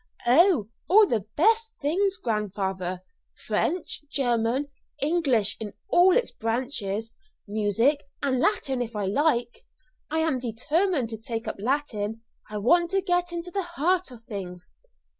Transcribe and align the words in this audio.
"Oh, 0.25 0.69
all 0.87 1.05
the 1.05 1.27
best 1.35 1.73
things, 1.79 2.17
grandfather 2.17 3.03
French, 3.45 4.01
German, 4.09 4.65
English 4.99 5.55
in 5.59 5.73
all 5.89 6.17
its 6.17 6.31
branches, 6.31 7.13
music, 7.47 8.01
and 8.19 8.39
Latin 8.39 8.81
if 8.81 8.95
I 8.95 9.05
like. 9.05 9.59
I 10.09 10.21
am 10.21 10.39
determined 10.39 11.09
to 11.11 11.19
take 11.21 11.47
up 11.47 11.57
Latin; 11.59 12.23
I 12.49 12.57
want 12.57 12.89
to 12.89 13.01
get 13.03 13.27
to 13.27 13.51
the 13.51 13.61
heart 13.77 14.09
of 14.09 14.23
things." 14.23 14.71